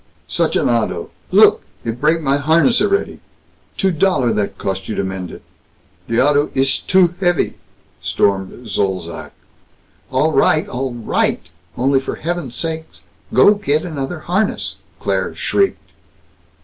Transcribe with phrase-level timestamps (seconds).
[0.27, 1.11] Such an auto!
[1.29, 3.19] Look, it break my harness a'ready!
[3.77, 5.43] Two dollar that cost you to mend it.
[6.09, 7.53] De auto iss too heavy!"
[8.01, 9.31] stormed Zolzac.
[10.11, 10.67] "All right!
[10.67, 11.47] All right!
[11.77, 12.87] Only for heaven's sake
[13.31, 15.91] go get another harness!" Claire shrieked.